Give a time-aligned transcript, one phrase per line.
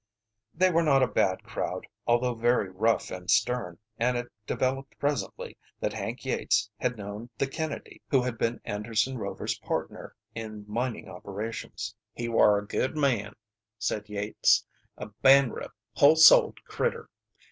[0.55, 5.55] They were not a bad crowd, although very rough and stern, and it developed presently
[5.79, 11.07] that Hank Yates had known the Kennedy who had been Anderson Rover's partner in mining
[11.07, 11.93] operations.
[12.15, 13.33] "He war a good man,"
[13.77, 14.65] said Yates.
[14.97, 17.07] "A banrup, whole souled critter.